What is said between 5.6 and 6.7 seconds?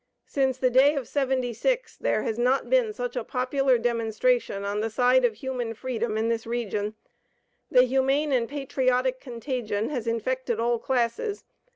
freedom in this